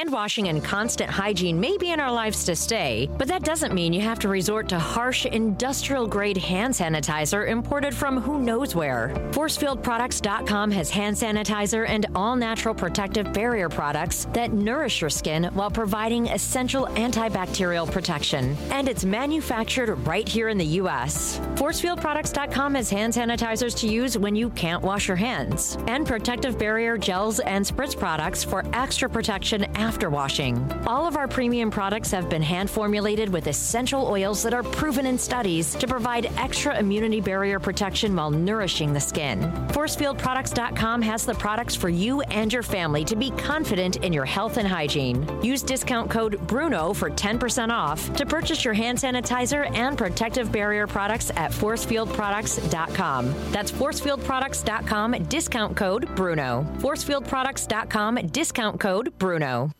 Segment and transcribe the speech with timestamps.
[0.00, 3.74] Hand washing and constant hygiene may be in our lives to stay, but that doesn't
[3.74, 8.74] mean you have to resort to harsh industrial grade hand sanitizer imported from who knows
[8.74, 9.12] where.
[9.32, 15.70] ForcefieldProducts.com has hand sanitizer and all natural protective barrier products that nourish your skin while
[15.70, 18.56] providing essential antibacterial protection.
[18.70, 21.38] And it's manufactured right here in the U.S.
[21.56, 26.96] ForcefieldProducts.com has hand sanitizers to use when you can't wash your hands, and protective barrier
[26.96, 30.70] gels and spritz products for extra protection after washing.
[30.86, 35.06] All of our premium products have been hand formulated with essential oils that are proven
[35.06, 39.40] in studies to provide extra immunity barrier protection while nourishing the skin.
[39.68, 44.56] ForcefieldProducts.com has the products for you and your family to be confident in your health
[44.58, 45.26] and hygiene.
[45.42, 50.86] Use discount code BRUNO for 10% off to purchase your hand sanitizer and protective barrier
[50.86, 53.34] products at ForcefieldProducts.com.
[53.50, 56.64] That's ForcefieldProducts.com, discount code BRUNO.
[56.78, 59.72] ForcefieldProducts.com, discount code BRUNO.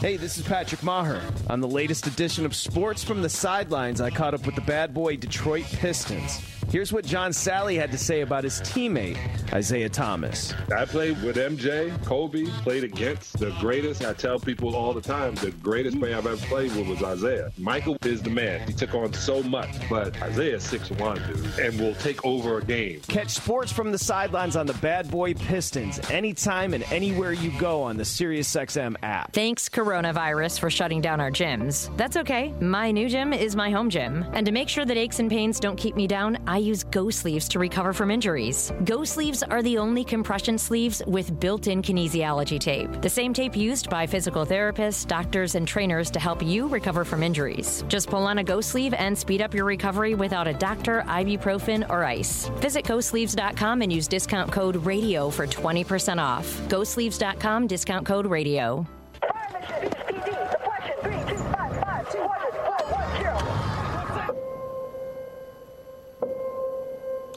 [0.00, 1.20] Hey, this is Patrick Maher.
[1.50, 4.94] On the latest edition of Sports from the Sidelines, I caught up with the bad
[4.94, 6.57] boy Detroit Pistons.
[6.70, 9.16] Here's what John Salley had to say about his teammate,
[9.56, 10.52] Isiah Thomas.
[10.70, 14.04] I played with MJ, Kobe, played against the greatest.
[14.04, 17.50] I tell people all the time the greatest player I've ever played with was Isaiah.
[17.56, 18.66] Michael is the man.
[18.66, 23.00] He took on so much, but Isaiah's 6'1, dude, and will take over a game.
[23.08, 27.80] Catch Sports from the Sidelines on the Bad Boy Pistons anytime and anywhere you go
[27.80, 29.32] on the SiriusXM app.
[29.32, 31.96] Thanks, coronavirus, for shutting down our gyms.
[31.96, 32.52] That's okay.
[32.60, 34.26] My new gym is my home gym.
[34.34, 37.10] And to make sure that aches and pains don't keep me down, I use Go
[37.10, 38.72] Sleeves to recover from injuries.
[38.84, 43.56] Go Sleeves are the only compression sleeves with built in kinesiology tape, the same tape
[43.56, 47.84] used by physical therapists, doctors, and trainers to help you recover from injuries.
[47.88, 51.88] Just pull on a Go Sleeve and speed up your recovery without a doctor, ibuprofen,
[51.88, 52.48] or ice.
[52.56, 56.46] Visit GoSleeves.com and use discount code RADIO for 20% off.
[56.68, 58.86] GoSleeves.com, discount code RADIO.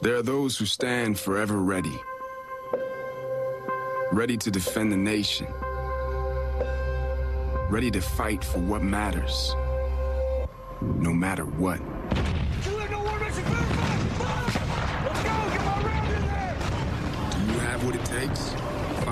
[0.02, 1.96] There are those who stand forever ready,
[4.10, 5.46] ready to defend the nation,
[7.70, 9.54] ready to fight for what matters,
[10.80, 11.78] no matter what.
[11.78, 11.84] Do
[12.72, 12.78] you
[17.60, 18.56] have what it takes?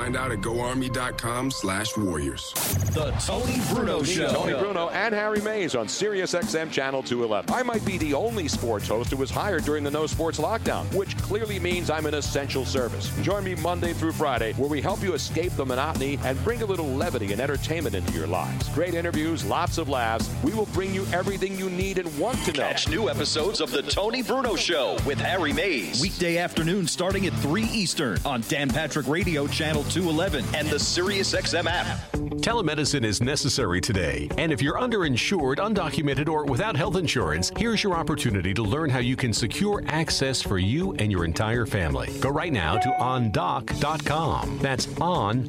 [0.00, 2.54] Find out at goarmy.com slash warriors.
[2.94, 4.32] The Tony Bruno Show.
[4.32, 7.54] Tony Bruno and Harry Mayes on Sirius XM Channel 211.
[7.54, 10.90] I might be the only sports host who was hired during the no sports lockdown,
[10.94, 13.14] which clearly means I'm an essential service.
[13.20, 16.66] Join me Monday through Friday, where we help you escape the monotony and bring a
[16.66, 18.70] little levity and entertainment into your lives.
[18.70, 20.30] Great interviews, lots of laughs.
[20.42, 22.68] We will bring you everything you need and want to know.
[22.68, 26.00] Catch new episodes of The Tony Bruno Show with Harry Mayes.
[26.00, 31.66] Weekday afternoon starting at 3 Eastern on Dan Patrick Radio Channel 211 and the SiriusXM
[31.66, 32.29] app.
[32.36, 37.94] Telemedicine is necessary today, and if you're underinsured, undocumented, or without health insurance, here's your
[37.94, 42.08] opportunity to learn how you can secure access for you and your entire family.
[42.20, 44.58] Go right now to ondoc.com.
[44.60, 45.48] That's on-doc.com.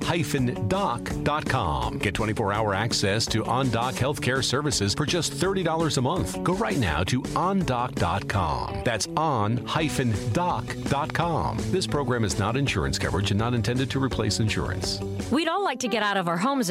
[1.99, 6.41] Get 24-hour access to OnDoc healthcare services for just $30 a month.
[6.43, 8.81] Go right now to ondoc.com.
[8.83, 9.97] That's on-doc.com.
[11.71, 14.99] This program is not insurance coverage and not intended to replace insurance.
[15.31, 16.70] We'd all like to get out of our homes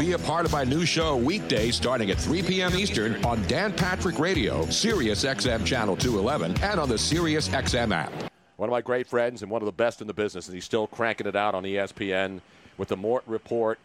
[0.00, 2.74] Be a part of my new show weekday starting at 3 p.m.
[2.74, 8.10] Eastern on Dan Patrick Radio, Sirius XM Channel 211, and on the Sirius XM app.
[8.56, 10.64] One of my great friends and one of the best in the business, and he's
[10.64, 12.40] still cranking it out on ESPN
[12.78, 13.78] with the Mort Report.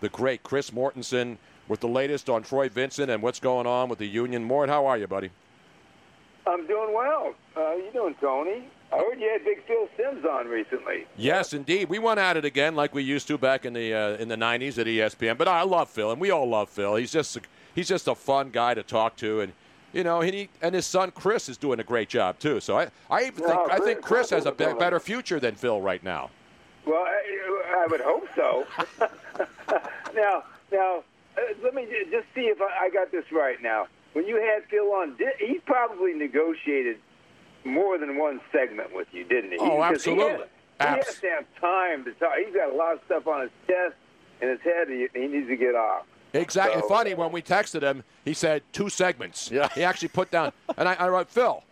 [0.00, 1.36] The great Chris Mortensen
[1.68, 4.42] with the latest on Troy Vincent and what's going on with the Union.
[4.42, 5.28] Mort, how are you, buddy?
[6.46, 7.34] I'm doing well.
[7.54, 8.64] Uh, how you doing, Tony?
[8.92, 11.06] I heard you had Big Phil Simms on recently.
[11.16, 11.88] Yes, indeed.
[11.90, 14.36] We went at it again like we used to back in the uh, in the
[14.36, 15.36] '90s at ESPN.
[15.36, 16.96] But I love Phil, and we all love Phil.
[16.96, 17.40] He's just a,
[17.74, 19.52] he's just a fun guy to talk to, and
[19.92, 22.60] you know, he and his son Chris is doing a great job too.
[22.60, 25.38] So I I even think No, I Chris- think Chris has a be- better future
[25.38, 26.30] than Phil right now.
[26.86, 28.64] Well, I, I would hope so.
[30.14, 31.02] now, now,
[31.36, 33.60] uh, let me ju- just see if I, I got this right.
[33.62, 36.96] Now, when you had Phil on, did, he probably negotiated
[37.68, 39.58] more than one segment with you, didn't he?
[39.58, 40.30] Oh, Because he absolutely.
[40.32, 40.48] has-
[40.80, 42.32] He has, Abs- to have time to talk.
[42.44, 43.94] He's got a lot of stuff on his chest.
[44.40, 44.88] and his head.
[44.88, 46.06] He, he needs to get off.
[46.32, 46.80] Exactly.
[46.82, 49.50] So- Funny when we texted him, he said two segments.
[49.50, 49.68] Yeah.
[49.74, 51.62] He actually put down, and I, I wrote Phil.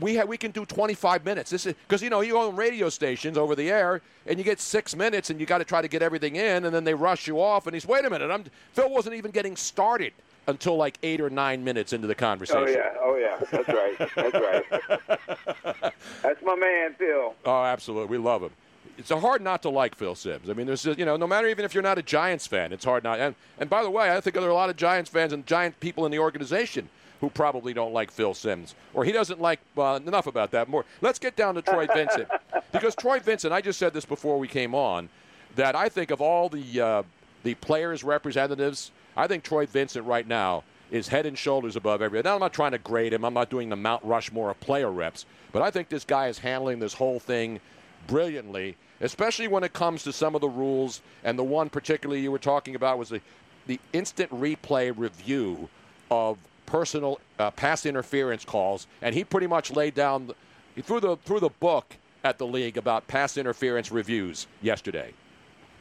[0.00, 1.50] We ha- we can do 25 minutes.
[1.50, 4.60] This is because you know you own radio stations over the air, and you get
[4.60, 7.26] six minutes, and you got to try to get everything in, and then they rush
[7.26, 7.66] you off.
[7.66, 8.44] And he's wait a minute, I'm
[8.74, 10.12] Phil wasn't even getting started
[10.48, 12.64] until like eight or nine minutes into the conversation.
[12.66, 15.92] Oh yeah, oh yeah, that's right, that's right.
[16.22, 17.34] that's my man, Phil.
[17.44, 18.18] Oh, absolutely.
[18.18, 18.50] We love him.
[18.96, 20.50] It's hard not to like Phil Simms.
[20.50, 22.84] I mean, there's you know, no matter even if you're not a Giants fan, it's
[22.84, 23.20] hard not.
[23.20, 25.46] And and by the way, I think there are a lot of Giants fans and
[25.46, 26.88] Giant people in the organization
[27.20, 29.60] who probably don't like Phil Simms, or he doesn't like.
[29.76, 30.68] Uh, enough about that.
[30.68, 30.84] More.
[31.00, 32.28] Let's get down to Troy Vincent
[32.72, 33.52] because Troy Vincent.
[33.52, 35.08] I just said this before we came on
[35.56, 37.02] that I think of all the uh,
[37.44, 40.62] the players' representatives, I think Troy Vincent right now
[40.92, 42.26] is head and shoulders above everybody.
[42.28, 43.24] Now, I'm not trying to grade him.
[43.24, 46.38] I'm not doing the Mount Rushmore of player reps, but I think this guy is
[46.38, 47.58] handling this whole thing
[48.06, 51.02] brilliantly, especially when it comes to some of the rules.
[51.24, 53.20] And the one particularly you were talking about was the,
[53.66, 55.68] the instant replay review
[56.12, 58.86] of personal uh, pass interference calls.
[59.02, 60.30] And he pretty much laid down,
[60.76, 65.12] he threw the, threw the book at the league about pass interference reviews yesterday.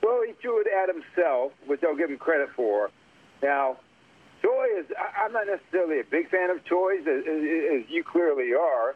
[0.02, 2.90] Well, he threw it at himself, which I'll give him credit for.
[3.42, 3.78] Now,
[4.42, 4.86] Troy is,
[5.18, 8.96] I'm not necessarily a big fan of as, as as you clearly are.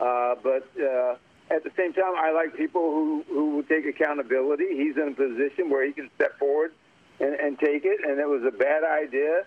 [0.00, 1.16] Uh, but uh,
[1.50, 4.76] at the same time, I like people who, who will take accountability.
[4.76, 6.72] He's in a position where he can step forward
[7.20, 9.44] and, and take it, and it was a bad idea.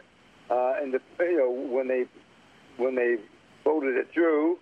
[0.50, 2.06] Uh, and the, you know when they
[2.78, 3.18] when they
[3.64, 4.60] voted it through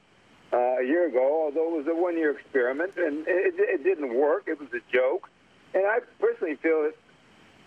[0.53, 4.43] uh, a year ago, although it was a one-year experiment, and it, it didn't work.
[4.47, 5.29] It was a joke.
[5.73, 6.95] And I personally feel that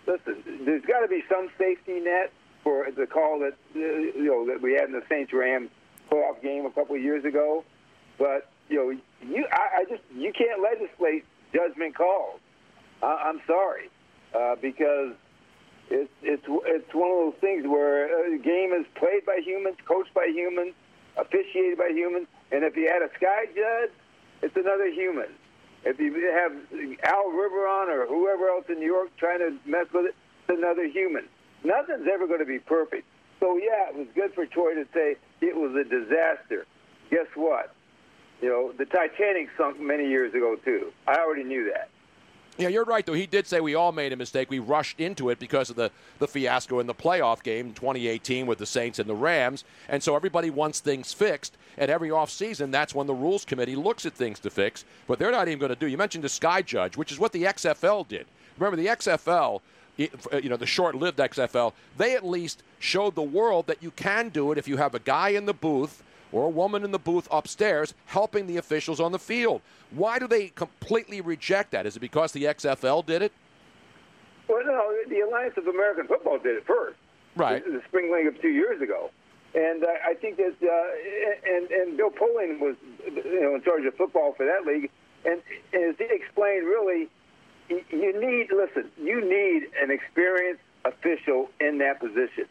[0.07, 2.31] listen, there's got to be some safety net
[2.63, 5.69] for the call that uh, you know that we had in the Saints Rams
[6.11, 7.63] playoff game a couple of years ago.
[8.17, 12.39] But you know, you I, I just you can't legislate judgment calls.
[13.03, 13.89] I, I'm sorry
[14.33, 15.13] uh, because
[15.89, 19.77] it's it's it's one of those things where uh, the game is played by humans,
[19.85, 20.73] coached by humans,
[21.17, 23.91] officiated by humans, and if you add a sky judge,
[24.41, 25.27] it's another human.
[25.87, 26.51] If you have
[27.03, 30.15] Al Riveron or whoever else in New York trying to mess with it,
[30.49, 31.23] it's another human.
[31.63, 33.07] Nothing's ever going to be perfect.
[33.39, 36.65] So yeah, it was good for Troy to say it was a disaster.
[37.09, 37.73] Guess what?
[38.41, 40.91] You know, the Titanic sunk many years ago too.
[41.07, 41.89] I already knew that.
[42.57, 43.13] Yeah, you're right, though.
[43.13, 44.49] He did say we all made a mistake.
[44.49, 48.47] We rushed into it because of the, the fiasco in the playoff game in 2018
[48.47, 49.63] with the Saints and the Rams.
[49.87, 51.55] And so everybody wants things fixed.
[51.77, 54.85] And every offseason, that's when the Rules Committee looks at things to fix.
[55.07, 55.87] But they're not even going to do.
[55.87, 58.25] You mentioned the Sky Judge, which is what the XFL did.
[58.57, 59.61] Remember, the XFL,
[59.99, 63.91] uh, you know, the short lived XFL, they at least showed the world that you
[63.91, 66.01] can do it if you have a guy in the booth
[66.31, 69.61] or a woman in the booth upstairs helping the officials on the field.
[69.91, 71.85] Why do they completely reject that?
[71.85, 73.31] Is it because the XFL did it?
[74.47, 76.97] Well, no, the Alliance of American Football did it first.
[77.35, 77.63] Right.
[77.63, 79.11] The, the spring league of two years ago,
[79.53, 82.75] and uh, I think that uh, and and Bill Polian was
[83.05, 84.89] you know in charge of football for that league,
[85.25, 85.41] and,
[85.73, 87.07] and as he explained, really,
[87.69, 92.45] you you need listen, you need an experienced official in that position,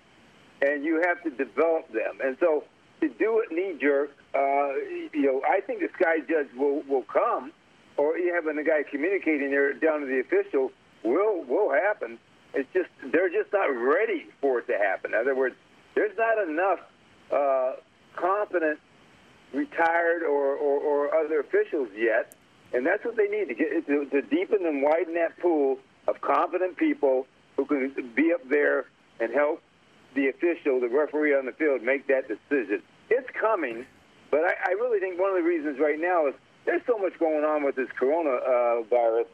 [0.63, 2.63] and you have to develop them, and so
[3.01, 4.73] to do it knee jerk, uh,
[5.13, 7.53] you know, I think the sky judge will will come,
[7.97, 10.73] or you having the guy communicating there down to the official
[11.03, 12.19] will will happen.
[12.55, 15.13] It's just they're just not ready for it to happen.
[15.13, 15.57] In other words,
[15.95, 16.81] there's not enough
[17.31, 17.73] uh,
[18.17, 18.79] competent
[19.53, 22.35] retired or, or, or other officials yet,
[22.73, 25.79] and that's what they need to get to, to deepen and widen that pool
[26.09, 28.87] of competent people who can be up there
[29.21, 29.63] and help
[30.17, 32.83] the official, the referee on the field, make that decision.
[33.11, 33.87] It's coming,
[34.31, 37.17] but I, I really think one of the reasons right now is there's so much
[37.19, 39.27] going on with this coronavirus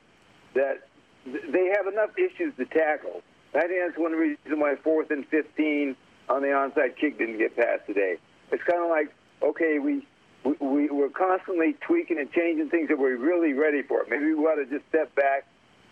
[0.54, 0.88] that
[1.24, 3.22] they have enough issues to tackle.
[3.54, 5.96] I think that's one reason why fourth and 15
[6.28, 8.16] on the onside kick didn't get passed today.
[8.50, 10.06] It's kind of like, okay, we,
[10.44, 14.04] we, we're constantly tweaking and changing things that we're really ready for.
[14.08, 15.46] Maybe we ought to just step back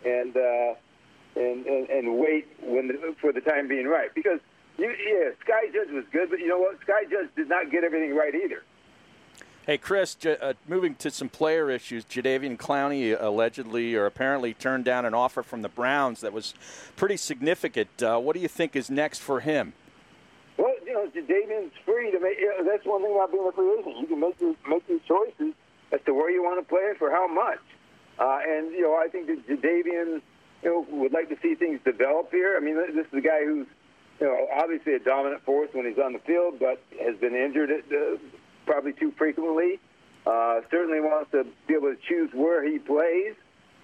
[0.04, 0.74] and, uh,
[1.36, 4.14] and, and, and wait when the, for the time being right.
[4.14, 4.40] Because,
[4.80, 6.80] you, yeah, Sky Judge was good, but you know what?
[6.80, 8.62] Sky Judge did not get everything right either.
[9.66, 14.84] Hey, Chris, J- uh, moving to some player issues, Jadeveon Clowney allegedly or apparently turned
[14.84, 16.54] down an offer from the Browns that was
[16.96, 18.02] pretty significant.
[18.02, 19.74] Uh, what do you think is next for him?
[20.56, 22.38] Well, you know, Jadeveon's free to make.
[22.38, 23.98] You know, that's one thing about being a free agent.
[24.00, 25.54] You can make your, make your choices
[25.92, 27.60] as to where you want to play and for how much.
[28.18, 30.20] Uh, and you know, I think that Jadeveon,
[30.62, 32.56] you know, would like to see things develop here.
[32.56, 33.66] I mean, this is a guy who's,
[34.20, 37.70] you know, obviously a dominant force when he's on the field, but has been injured
[37.70, 38.16] at, uh,
[38.66, 39.80] probably too frequently.
[40.26, 43.34] Uh, certainly wants to be able to choose where he plays.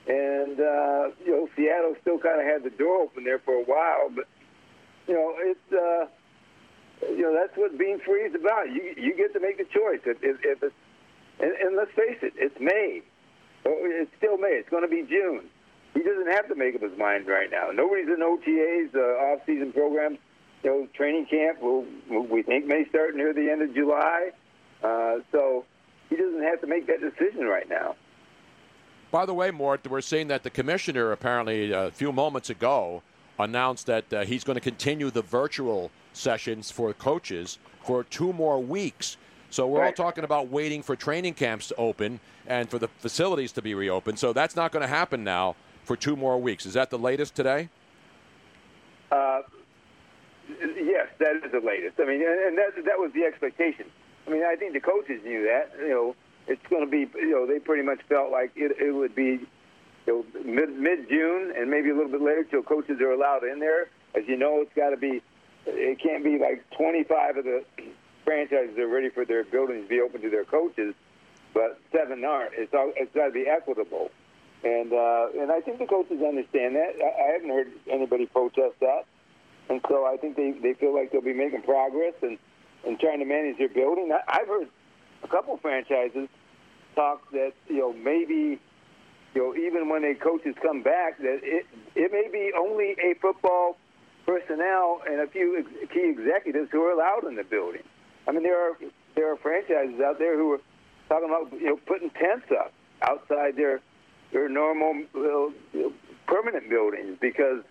[0.06, 3.64] and uh, you know Seattle still kind of had the door open there for a
[3.64, 4.28] while, but
[5.08, 6.06] you know it's uh,
[7.10, 8.68] you know that's what being free is about.
[8.70, 10.00] You you get to make the choice.
[10.04, 10.74] If, if, if it's
[11.40, 13.02] and, and let's face it, it's May.
[13.66, 14.56] Oh, It's still May.
[14.60, 15.48] It's going to be June.
[15.94, 17.70] He doesn't have to make up his mind right now.
[17.74, 20.18] Nobody's in OTAs, uh, off-season programs.
[20.66, 24.30] Know, training camp will we think may start near the end of July.
[24.82, 25.64] Uh, so
[26.10, 27.94] he doesn't have to make that decision right now.
[29.12, 33.04] By the way, Mort, we're seeing that the commissioner apparently a few moments ago
[33.38, 38.60] announced that uh, he's going to continue the virtual sessions for coaches for two more
[38.60, 39.18] weeks.
[39.50, 42.18] So we're all talking about waiting for training camps to open
[42.48, 44.18] and for the facilities to be reopened.
[44.18, 45.54] So that's not going to happen now
[45.84, 46.66] for two more weeks.
[46.66, 47.68] Is that the latest today?
[49.12, 49.42] Uh,
[50.60, 52.00] yes, that is the latest.
[52.00, 53.86] I mean, and that that was the expectation.
[54.26, 55.72] I mean, I think the coaches knew that.
[55.80, 57.10] You know, it's going to be.
[57.18, 59.40] You know, they pretty much felt like it, it would be
[60.06, 63.44] you know, mid mid June and maybe a little bit later till coaches are allowed
[63.44, 63.88] in there.
[64.14, 65.22] As you know, it's got to be.
[65.68, 67.64] It can't be like 25 of the
[68.24, 70.94] franchises are ready for their buildings to be open to their coaches,
[71.52, 72.52] but seven aren't.
[72.54, 74.10] It's all, it's got to be equitable.
[74.62, 76.96] And uh, and I think the coaches understand that.
[77.00, 79.06] I, I haven't heard anybody protest that,
[79.68, 82.38] and so I think they, they feel like they'll be making progress and,
[82.86, 84.12] and trying to manage their building.
[84.12, 84.68] I, I've heard
[85.22, 86.28] a couple franchises
[86.94, 88.58] talk that you know maybe
[89.34, 93.14] you know even when the coaches come back that it it may be only a
[93.20, 93.76] football
[94.24, 97.82] personnel and a few ex- key executives who are allowed in the building.
[98.26, 98.76] I mean there are
[99.14, 100.60] there are franchises out there who are
[101.08, 103.80] talking about you know putting tents up outside their
[104.32, 105.88] their normal uh,
[106.26, 107.62] permanent buildings because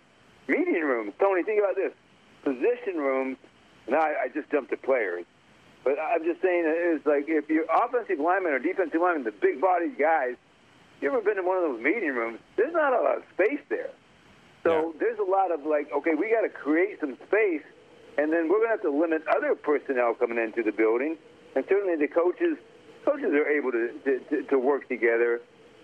[0.48, 1.12] meeting rooms.
[1.18, 1.92] Tony, think about this:
[2.44, 3.36] position rooms.
[3.88, 5.24] Now I, I just jumped to players,
[5.84, 9.60] but I'm just saying it's like if you're offensive lineman or defensive lineman, the big
[9.60, 10.34] bodied guys.
[11.00, 12.38] You ever been in one of those meeting rooms?
[12.56, 13.90] There's not a lot of space there.
[14.64, 17.62] So there's a lot of like, okay, we got to create some space,
[18.18, 21.16] and then we're going to have to limit other personnel coming into the building,
[21.54, 22.56] and certainly the coaches.
[23.04, 25.40] Coaches are able to to, to, to work together.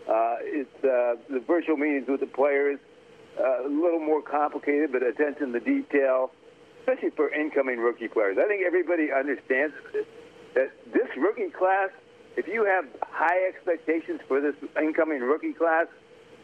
[0.09, 2.81] Uh, it's uh, the virtual meetings with the players,
[3.39, 6.33] uh, a little more complicated, but attention to detail,
[6.81, 8.39] especially for incoming rookie players.
[8.39, 9.75] I think everybody understands
[10.55, 11.91] that this rookie class,
[12.37, 15.87] if you have high expectations for this incoming rookie class,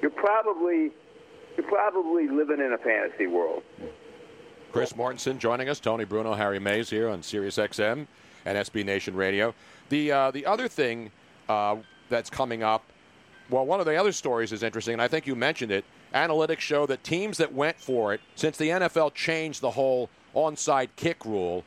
[0.00, 0.90] you're probably
[1.56, 3.62] you're probably living in a fantasy world.
[4.70, 8.06] Chris Mortensen joining us, Tony Bruno, Harry Mayes here on Sirius XM
[8.44, 9.54] and SB Nation Radio.
[9.88, 11.10] The uh, the other thing
[11.48, 11.76] uh,
[12.08, 12.84] that's coming up,
[13.50, 15.84] well, one of the other stories is interesting, and I think you mentioned it.
[16.14, 20.88] Analytics show that teams that went for it since the NFL changed the whole onside
[20.96, 21.64] kick rule,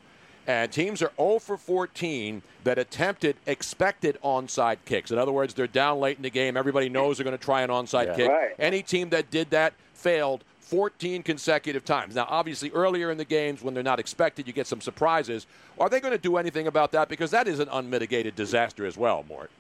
[0.48, 5.12] and teams are 0 for 14 that attempted expected onside kicks.
[5.12, 6.58] In other words, they're down late in the game.
[6.58, 8.16] Everybody knows they're going to try an onside Yeah.
[8.16, 8.30] kick.
[8.30, 8.52] Right.
[8.60, 12.16] Any team that did that failed 14 consecutive times.
[12.16, 15.46] Now, obviously, earlier in the games when they're not expected, you get some surprises.
[15.80, 17.10] Are they going to do anything about that?
[17.10, 19.52] Because that is an unmitigated disaster as well, Mort.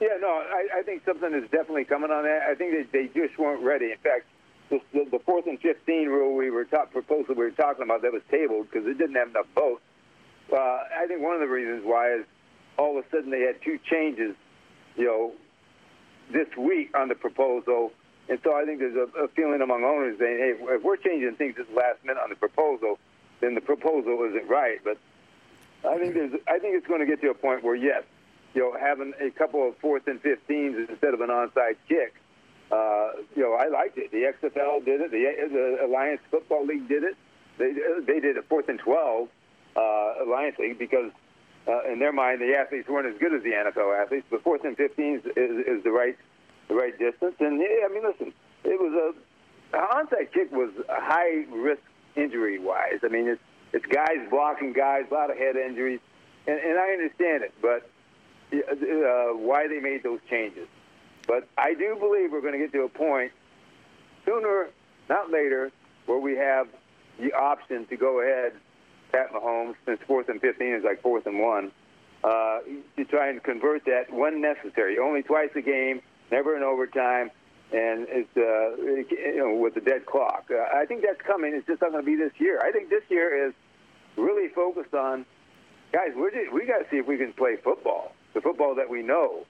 [0.00, 2.42] Yeah, no, I, I think something is definitely coming on that.
[2.48, 3.92] I think that they just weren't ready.
[3.92, 4.26] In fact,
[4.68, 8.12] the, the fourth and fifteen rule we were talk, proposal we were talking about that
[8.12, 9.80] was tabled because it didn't have enough votes.
[10.52, 12.24] Uh, I think one of the reasons why is
[12.76, 14.34] all of a sudden they had two changes,
[14.96, 15.32] you know,
[16.30, 17.92] this week on the proposal,
[18.28, 21.36] and so I think there's a, a feeling among owners saying, hey, if we're changing
[21.36, 22.98] things this last minute on the proposal,
[23.40, 24.78] then the proposal isn't right.
[24.84, 24.98] But
[25.88, 28.02] I think there's, I think it's going to get to a point where yes,
[28.56, 32.14] you know, having a couple of fourth and 15s instead of an onside kick.
[32.72, 34.10] Uh, you know, I liked it.
[34.10, 35.10] The XFL did it.
[35.10, 37.16] The, the Alliance Football League did it.
[37.58, 37.72] They
[38.06, 39.28] they did a fourth and 12
[39.76, 39.80] uh,
[40.24, 41.12] Alliance League because
[41.68, 44.26] uh, in their mind the athletes weren't as good as the NFL athletes.
[44.30, 46.16] But fourth and 15s is, is the right
[46.68, 47.36] the right distance.
[47.38, 48.32] And yeah, I mean, listen,
[48.64, 49.14] it was
[49.72, 51.82] a, onside kick was a high risk
[52.16, 53.00] injury wise.
[53.04, 53.42] I mean, it's
[53.74, 56.00] it's guys blocking guys, a lot of head injuries,
[56.46, 57.88] and, and I understand it, but
[58.52, 60.68] uh, why they made those changes.
[61.26, 63.32] But I do believe we're going to get to a point
[64.24, 64.68] sooner,
[65.08, 65.72] not later,
[66.06, 66.68] where we have
[67.18, 68.52] the option to go ahead,
[69.12, 71.72] Pat Mahomes, since fourth and 15 is like fourth and one,
[72.22, 72.58] uh,
[72.96, 74.98] to try and convert that when necessary.
[74.98, 76.00] Only twice a game,
[76.30, 77.30] never in overtime,
[77.72, 80.46] and it's uh, you know with the dead clock.
[80.50, 81.54] Uh, I think that's coming.
[81.54, 82.60] It's just not going to be this year.
[82.60, 83.54] I think this year is
[84.16, 85.26] really focused on
[85.92, 86.10] guys.
[86.14, 89.02] We're just, we got to see if we can play football, the football that we
[89.02, 89.44] know.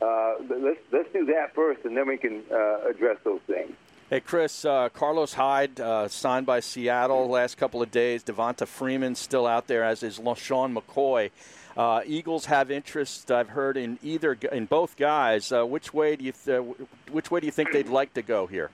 [0.00, 3.72] Uh, let's let's do that first, and then we can uh, address those things.
[4.10, 8.22] Hey, Chris, uh, Carlos Hyde uh, signed by Seattle last couple of days.
[8.22, 11.30] Devonta Freeman still out there, as is LeSean McCoy.
[11.76, 13.30] Uh, Eagles have interest.
[13.30, 15.50] I've heard in either in both guys.
[15.50, 16.62] Uh, which way do you th-
[17.10, 18.70] which way do you think they'd like to go here?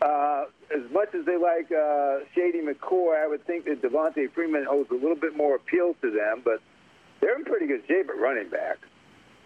[0.00, 4.64] Uh, as much as they like uh, Shady McCoy, I would think that Devonta Freeman
[4.64, 6.40] holds a little bit more appeal to them.
[6.42, 6.62] But
[7.20, 8.78] they're in pretty good shape at running back.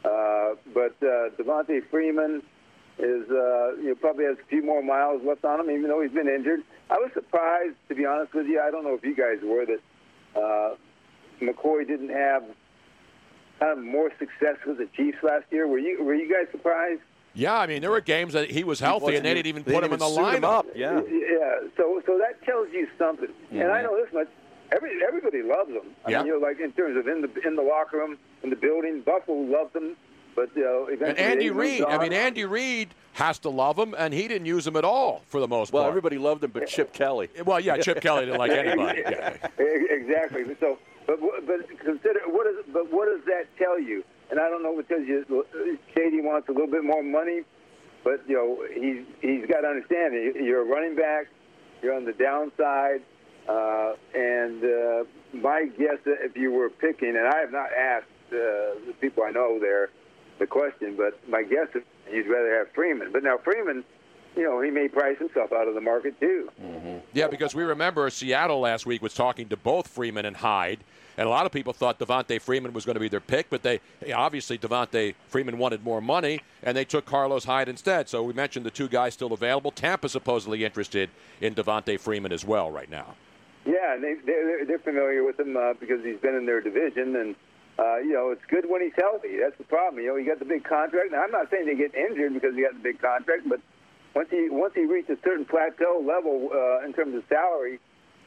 [0.04, 2.42] Uh, but uh, Devonta Freeman
[2.98, 6.00] is uh, you know probably has a few more miles left on him, even though
[6.02, 6.60] he's been injured.
[6.90, 8.60] I was surprised, to be honest with you.
[8.60, 9.80] I don't know if you guys were that.
[10.34, 10.74] Uh,
[11.40, 12.44] McCoy didn't have
[13.58, 15.66] kind of more success with the Chiefs last year.
[15.66, 17.00] Were you were you guys surprised?
[17.34, 19.72] Yeah, I mean there were games that he was healthy and they didn't even they
[19.72, 20.58] put didn't him in the even suit him lineup.
[20.58, 21.00] up, yeah.
[21.08, 21.68] Yeah.
[21.76, 23.28] So so that tells you something.
[23.50, 24.28] And I know this much.
[24.74, 25.94] Every everybody loves him.
[26.04, 26.18] I Yeah.
[26.18, 28.56] mean, you know, like in terms of in the in the locker room, in the
[28.56, 29.96] building, Buffalo loved him.
[30.34, 33.94] But you know, And Andy they Reid, I mean Andy Reid has to love him,
[33.98, 35.84] and he didn't use him at all for the most Well, part.
[35.84, 37.28] Well, everybody loved him, but Chip Kelly.
[37.44, 39.02] Well, yeah, Chip Kelly didn't like anybody.
[39.10, 39.36] Yeah.
[39.58, 40.44] Exactly.
[40.58, 44.02] So, but but consider what is but what does that tell you?
[44.30, 45.44] And I don't know if it tells you
[45.94, 47.42] Shady wants a little bit more money,
[48.02, 51.26] but you know he's he's got to understand you're a running back,
[51.82, 53.02] you're on the downside,
[53.48, 58.78] uh, and uh, my guess if you were picking, and I have not asked uh,
[58.86, 59.90] the people I know there
[60.38, 63.12] the question, but my guess is you'd rather have Freeman.
[63.12, 63.84] But now Freeman,
[64.36, 66.50] you know, he may price himself out of the market too.
[67.12, 70.80] Yeah, because we remember Seattle last week was talking to both Freeman and Hyde,
[71.18, 73.62] and a lot of people thought Devonta Freeman was going to be their pick, but
[73.62, 73.80] they
[74.14, 78.08] obviously Devonta Freeman wanted more money, and they took Carlos Hyde instead.
[78.08, 79.70] So we mentioned the two guys still available.
[79.70, 83.14] Tampa supposedly interested in Devonta Freeman as well right now.
[83.64, 87.36] Yeah, they, they're, they're familiar with him uh, because he's been in their division, and
[87.78, 89.38] uh, you know it's good when he's healthy.
[89.40, 90.02] That's the problem.
[90.02, 91.12] You know, he got the big contract.
[91.12, 93.60] Now, I'm not saying they get injured because he got the big contract, but
[94.14, 97.78] once he once he reaches a certain plateau level uh, in terms of salary,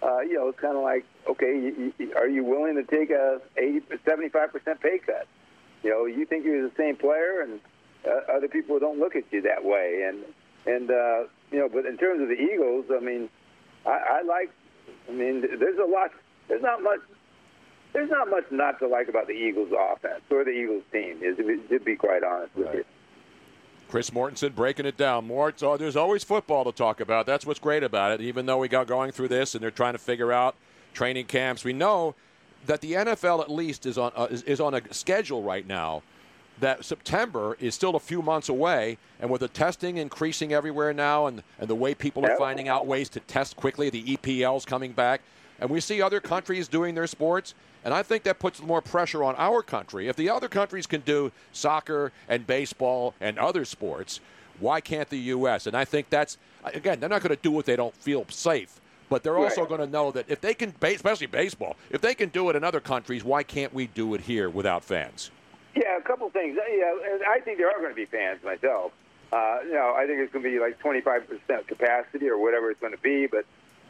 [0.01, 3.09] uh, you know, it's kind of like, okay, you, you, are you willing to take
[3.09, 5.27] a 80, 75 percent pay cut?
[5.83, 7.59] You know, you think you're the same player, and
[8.07, 10.07] uh, other people don't look at you that way.
[10.07, 10.23] And
[10.65, 13.29] and uh, you know, but in terms of the Eagles, I mean,
[13.85, 14.49] I, I like.
[15.07, 16.11] I mean, there's a lot.
[16.47, 16.99] There's not much.
[17.93, 21.19] There's not much not to like about the Eagles' offense or the Eagles' team.
[21.21, 22.85] To be, to be quite honest with you.
[23.87, 25.27] Chris Mortensen breaking it down.
[25.27, 27.25] Mort, so there's always football to talk about.
[27.25, 28.21] That's what's great about it.
[28.21, 30.55] Even though we got going through this and they're trying to figure out
[30.93, 32.15] training camps, we know
[32.65, 36.01] that the NFL at least is on uh, is, is on a schedule right now.
[36.59, 41.27] That September is still a few months away, and with the testing increasing everywhere now,
[41.27, 44.93] and, and the way people are finding out ways to test quickly, the EPL's coming
[44.93, 45.21] back,
[45.59, 49.21] and we see other countries doing their sports, and I think that puts more pressure
[49.23, 50.07] on our country.
[50.07, 54.21] If the other countries can do soccer and baseball and other sports,
[54.59, 55.67] why can't the U.S.?
[55.67, 58.79] And I think that's again, they're not going to do what they don't feel safe.
[59.07, 59.69] But they're also Right.
[59.69, 62.63] going to know that if they can, especially baseball, if they can do it in
[62.63, 65.29] other countries, why can't we do it here without fans?
[65.75, 66.55] Yeah, a couple things.
[66.55, 66.93] Yeah,
[67.27, 68.93] I think there are going to be fans myself.
[69.33, 72.79] Uh, you know, I think it's going to be like 25% capacity or whatever it's
[72.79, 73.27] going to be.
[73.27, 73.43] But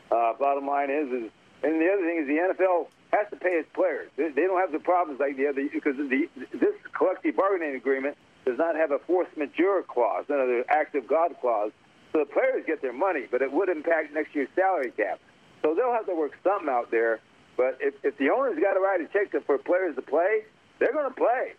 [0.10, 3.62] uh, bottom line is, is, and the other thing is the NFL has to pay
[3.62, 4.10] its players.
[4.17, 8.17] They, they don't have the problems like the other because the this collective bargaining agreement
[8.45, 11.71] does not have a force majeure clause, another act of God clause.
[12.13, 15.19] So the players get their money, but it would impact next year's salary cap.
[15.62, 17.19] So they'll have to work something out there.
[17.58, 20.43] But if, if the owners got to write a check for players to play,
[20.80, 21.54] they're going to play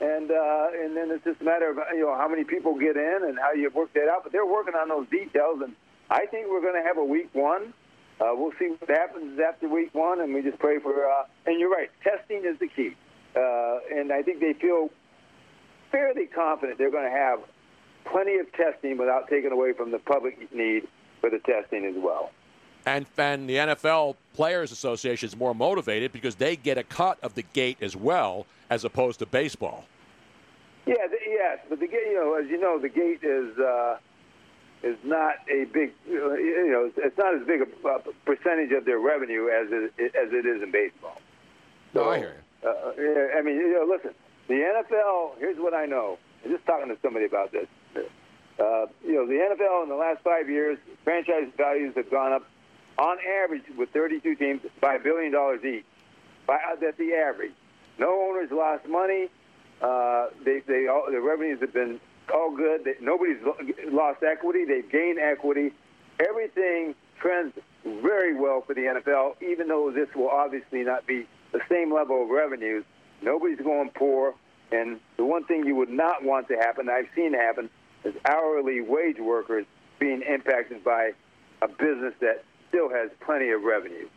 [0.00, 2.96] and uh, and then it's just a matter of you know how many people get
[2.96, 4.22] in and how you work that out.
[4.24, 5.74] But they're working on those details, and
[6.10, 7.72] I think we're going to have a week one.
[8.20, 11.08] Uh, we'll see what happens after week one, and we just pray for.
[11.08, 12.94] Uh, and you're right, testing is the key,
[13.34, 14.90] uh, and I think they feel
[15.90, 17.40] fairly confident they're going to have
[18.04, 20.86] plenty of testing without taking away from the public need
[21.20, 22.30] for the testing as well.
[22.86, 27.34] And, and the NFL Players Association is more motivated because they get a cut of
[27.34, 29.84] the gate as well, as opposed to baseball.
[30.86, 33.98] Yeah, the, yes, but the gate, you know, as you know, the gate is uh,
[34.84, 39.48] is not a big, you know, it's not as big a, percentage of their revenue
[39.48, 41.20] as it, as it is in baseball.
[41.92, 42.68] No, I hear you.
[42.68, 44.14] Uh, yeah, I mean, you know, listen,
[44.46, 45.38] the NFL.
[45.38, 46.18] Here's what I know.
[46.44, 47.66] I'm just talking to somebody about this.
[47.96, 52.44] Uh, you know, the NFL in the last five years, franchise values have gone up
[52.98, 55.84] on average with 32 teams by a billion dollars each.
[56.46, 57.52] By, uh, that's the average.
[57.98, 59.28] No owners lost money.
[59.82, 62.00] Uh, they, they all, the revenues have been
[62.32, 62.84] all good.
[62.84, 63.38] They, nobody's
[63.88, 64.64] lost equity.
[64.64, 65.72] They've gained equity.
[66.20, 67.52] Everything trends
[67.84, 72.22] very well for the NFL, even though this will obviously not be the same level
[72.22, 72.84] of revenues.
[73.22, 74.34] Nobody's going poor.
[74.72, 77.70] And the one thing you would not want to happen, I've seen happen,
[78.04, 79.66] is hourly wage workers
[79.98, 81.12] being impacted by
[81.62, 84.08] a business that still has plenty of revenue.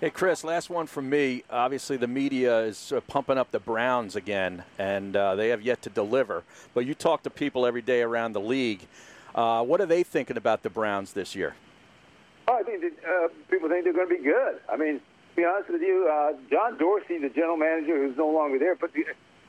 [0.00, 1.44] Hey, Chris, last one from me.
[1.50, 5.82] Obviously, the media is uh, pumping up the Browns again, and uh, they have yet
[5.82, 6.42] to deliver.
[6.72, 8.86] But you talk to people every day around the league.
[9.34, 11.54] Uh, what are they thinking about the Browns this year?
[12.48, 14.60] Oh, I think that, uh, people think they're going to be good.
[14.72, 18.30] I mean, to be honest with you, uh, John Dorsey, the general manager, who's no
[18.30, 18.92] longer there, put,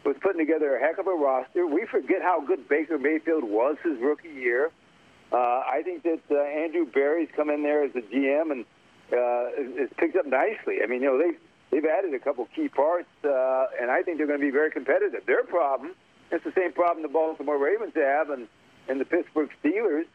[0.04, 1.66] was putting together a heck of a roster.
[1.66, 4.70] We forget how good Baker Mayfield was his rookie year.
[5.32, 8.66] Uh, I think that uh, Andrew Berry's come in there as a GM and
[9.14, 10.80] uh, is picked up nicely.
[10.84, 11.38] I mean, you know, they
[11.72, 14.72] they've added a couple key parts, uh, and I think they're going to be very
[14.72, 15.26] competitive.
[15.26, 15.96] Their problem,
[16.32, 18.48] it's the same problem the Baltimore Ravens have, and
[18.90, 20.06] and the Pittsburgh Steelers,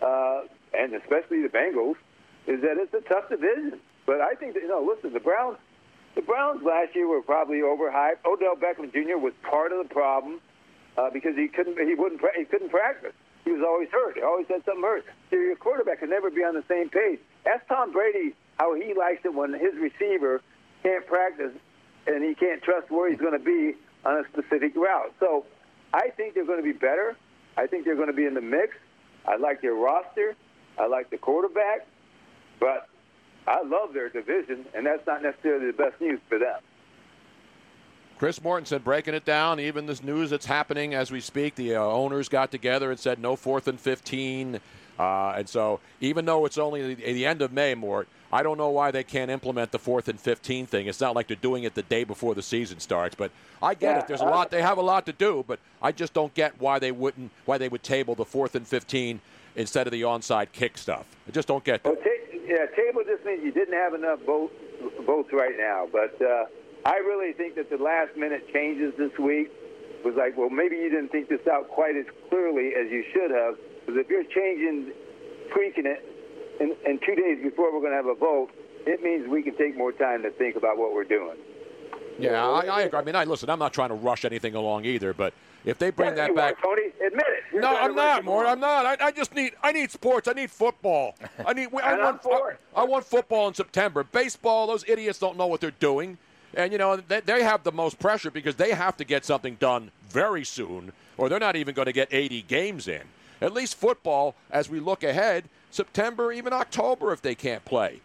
[0.00, 1.96] uh, and especially the Bengals,
[2.46, 3.80] is that it's a tough division.
[4.06, 5.58] But I think that, you know, listen, the Browns,
[6.14, 8.24] the Browns last year were probably overhyped.
[8.24, 9.18] Odell Beckham Jr.
[9.18, 10.40] was part of the problem
[10.96, 13.12] uh, because he couldn't, he wouldn't, he couldn't practice.
[13.44, 14.16] He was always hurt.
[14.16, 15.04] He always had something hurt.
[15.30, 17.18] So your quarterback can never be on the same page.
[17.46, 20.40] Ask Tom Brady how he likes it when his receiver
[20.82, 21.52] can't practice
[22.06, 23.74] and he can't trust where he's going to be
[24.04, 25.12] on a specific route.
[25.20, 25.44] So
[25.92, 27.16] I think they're going to be better.
[27.56, 28.76] I think they're going to be in the mix.
[29.26, 30.34] I like their roster.
[30.78, 31.86] I like the quarterback.
[32.60, 32.88] But
[33.46, 36.60] I love their division, and that's not necessarily the best news for them.
[38.22, 39.58] Chris Mortensen breaking it down.
[39.58, 43.18] Even this news that's happening as we speak, the uh, owners got together and said
[43.18, 44.60] no fourth and 15.
[44.96, 48.58] Uh, and so, even though it's only the, the end of May, Mort, I don't
[48.58, 50.86] know why they can't implement the fourth and 15 thing.
[50.86, 53.16] It's not like they're doing it the day before the season starts.
[53.16, 54.06] But I get Yeah, it.
[54.06, 54.52] There's a lot.
[54.52, 55.44] They have a lot to do.
[55.44, 57.32] But I just don't get why they wouldn't.
[57.44, 59.20] Why they would table the fourth and 15
[59.56, 61.06] instead of the onside kick stuff.
[61.26, 61.88] I just don't get that.
[61.88, 62.14] Well,
[62.46, 64.54] yeah, table just means you didn't have enough votes,
[65.04, 65.88] votes right now.
[65.90, 66.44] But uh,
[66.84, 69.50] I really think that the last minute changes this week
[70.04, 73.30] was like, well, maybe you didn't think this out quite as clearly as you should
[73.30, 73.54] have.
[73.86, 74.92] Because if you're changing,
[75.54, 76.02] tweaking it,
[76.60, 78.50] in, in two days before we're going to have a vote,
[78.86, 81.36] it means we can take more time to think about what we're doing.
[82.18, 82.98] Yeah, I, I agree.
[82.98, 83.48] I mean, I listen.
[83.48, 85.14] I'm not trying to rush anything along either.
[85.14, 85.32] But
[85.64, 86.88] if they bring that back, are, Tony.
[87.04, 87.44] Admit it.
[87.52, 88.46] You're No, I'm not, Mort.
[88.46, 88.84] I'm not.
[88.84, 90.28] I, I just need I need sports.
[90.28, 91.14] I need football.
[91.44, 91.68] I need.
[91.82, 92.20] I want.
[92.26, 94.04] I, I want football in September.
[94.04, 94.66] Baseball.
[94.66, 96.18] Those idiots don't know what they're doing,
[96.54, 99.56] and you know they, they have the most pressure because they have to get something
[99.56, 103.02] done very soon, or they're not even going to get 80 games in.
[103.40, 108.00] At least football, as we look ahead, September, even October, if they can't play.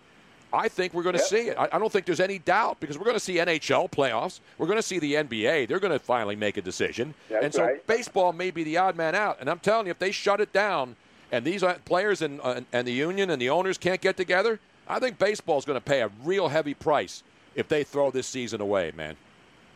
[0.53, 1.27] I think we're going to Yep.
[1.27, 1.57] see it.
[1.57, 4.39] I, I don't think there's any doubt because we're going to see NHL playoffs.
[4.57, 5.67] We're going to see the NBA.
[5.67, 7.13] They're going to finally make a decision.
[7.29, 7.85] That's and so right.
[7.85, 9.37] baseball may be the odd man out.
[9.41, 10.95] And I'm telling you, if they shut it down
[11.33, 14.99] and these players and, uh, and the union and the owners can't get together, I
[14.99, 17.23] think baseball is going to pay a real heavy price
[17.57, 19.17] if they throw this season away, man.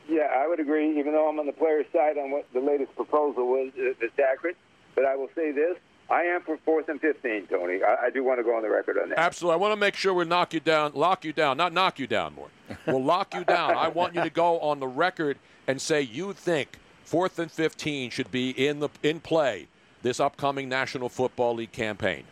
[0.07, 2.95] Yeah, I would agree, even though I'm on the player's side on what the latest
[2.95, 4.55] proposal was uh, that's accurate.
[4.95, 5.77] But I will say this
[6.09, 7.79] I am for fourth and 15, Tony.
[7.83, 9.17] I, I do want to go on the record on that.
[9.17, 9.53] Absolutely.
[9.53, 12.07] I want to make sure we knock you down, lock you down, not knock you
[12.07, 12.49] down more.
[12.85, 13.75] We'll lock you down.
[13.75, 18.11] I want you to go on the record and say you think fourth and 15
[18.11, 19.67] should be in the in play
[20.01, 22.23] this upcoming National Football League campaign.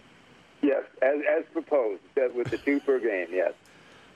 [0.61, 2.01] Yes, as, as proposed,
[2.35, 3.53] with the two per game, yes.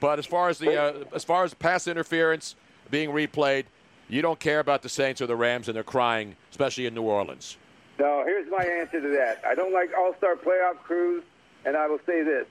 [0.03, 2.55] But as far as the uh, as far as pass interference
[2.91, 3.63] being replayed,
[4.09, 7.03] you don't care about the Saints or the Rams, and they're crying, especially in New
[7.03, 7.55] Orleans.
[7.97, 9.41] No, here's my answer to that.
[9.47, 11.23] I don't like all star playoff crews,
[11.65, 12.45] and I will say this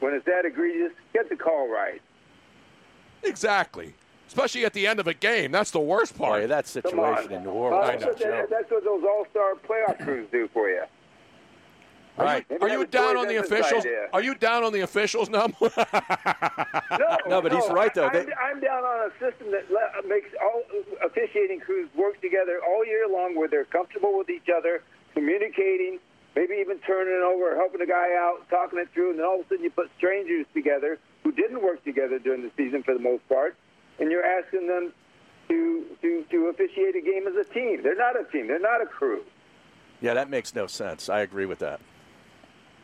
[0.00, 2.02] when it's that egregious, get the call right.
[3.22, 3.94] Exactly.
[4.26, 5.52] Especially at the end of a game.
[5.52, 6.42] That's the worst part.
[6.42, 8.02] Boy, that situation in New Uh, Orleans.
[8.02, 10.82] that's, what, that's what those all star playoff crews do for you.
[12.18, 12.44] Right.
[12.60, 13.84] Are you have a down on the officials?
[13.84, 14.08] idea.
[14.12, 15.46] Are you down on the officials now?
[16.98, 18.06] No, No, but he's right, though.
[18.06, 20.62] I, They- I'm, I'm down on a system that le- uh, makes all
[21.04, 24.82] officiating crews work together all year long, where they're comfortable with each other,
[25.14, 25.98] communicating,
[26.34, 29.40] maybe even turning it over, helping a guy out, talking it through, and then all
[29.40, 32.94] of a sudden you put strangers together who didn't work together during the season for
[32.94, 33.54] the most part,
[34.00, 34.92] and you're asking them
[35.48, 37.82] to to to officiate a game as a team.
[37.82, 38.48] They're not a team.
[38.48, 39.22] They're not a crew.
[40.00, 41.08] Yeah, that makes no sense.
[41.08, 41.80] I agree with that.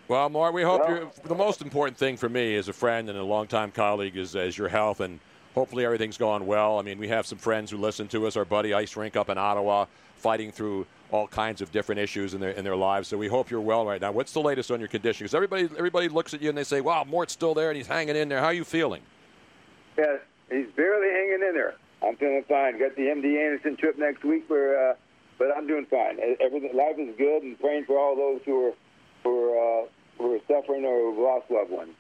[0.09, 3.19] Well, Mark, we hope Well- the most important thing for me as a friend and
[3.19, 5.21] a longtime colleague is, is your health and
[5.55, 6.79] hopefully everything's gone well.
[6.79, 8.37] I mean, we have some friends who listen to us.
[8.37, 9.87] Our buddy Ice Rink up in Ottawa
[10.17, 13.09] fighting through all kinds of different issues in their in their lives.
[13.09, 14.11] So we hope you're well right now.
[14.11, 15.25] What's the latest on your condition?
[15.25, 17.87] Because everybody everybody looks at you and they say, "Wow, Mort's still there and he's
[17.87, 19.03] hanging in there." How are you feeling?
[19.97, 20.17] Yeah,
[20.51, 21.75] he's barely hanging in there.
[22.03, 22.79] I'm feeling fine.
[22.79, 24.95] Got the MD Anderson trip next week, for, uh,
[25.39, 26.19] but I'm doing fine.
[26.41, 28.73] Everything, life is good, and praying for all those who are
[29.25, 29.87] who are, uh,
[30.19, 31.95] who are suffering or who've lost loved ones.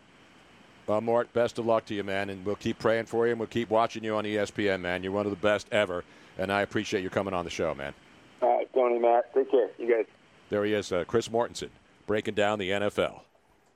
[0.86, 3.40] Well, Mort, best of luck to you, man, and we'll keep praying for you, and
[3.40, 5.02] we'll keep watching you on ESPN, man.
[5.02, 6.04] You're one of the best ever,
[6.36, 7.94] and I appreciate you coming on the show, man.
[8.42, 9.70] All right, Tony, Matt, take care.
[9.78, 10.06] You guys.
[10.50, 11.70] There he is, uh, Chris Mortensen,
[12.06, 13.22] breaking down the NFL.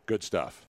[0.05, 0.67] Good stuff.